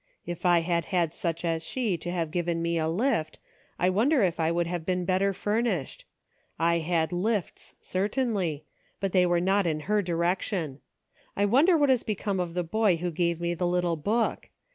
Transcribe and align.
"If 0.33 0.47
I 0.47 0.61
had 0.61 0.85
had 0.85 1.13
such 1.13 1.45
as 1.45 1.61
she 1.61 1.95
to 1.99 2.09
have 2.09 2.31
given 2.31 2.59
me 2.59 2.79
a 2.79 2.87
lift, 2.87 3.37
I 3.77 3.91
wonder 3.91 4.23
if 4.23 4.39
I 4.39 4.49
would 4.49 4.65
have 4.65 4.83
been 4.83 5.05
better 5.05 5.31
furnished.' 5.31 6.05
I 6.59 6.79
had 6.79 7.11
lifts, 7.11 7.75
certainly, 7.81 8.65
but 8.99 9.11
they 9.11 9.27
were 9.27 9.39
not 9.39 9.67
in 9.67 9.81
her 9.81 10.01
direction. 10.01 10.79
I 11.37 11.45
wonder 11.45 11.77
what 11.77 11.91
is 11.91 12.01
become 12.01 12.39
of 12.39 12.55
the 12.55 12.63
boy 12.63 12.95
who 12.95 13.11
gave 13.11 13.39
me 13.39 13.53
the 13.53 13.67
little 13.67 13.95
book 13.95 14.49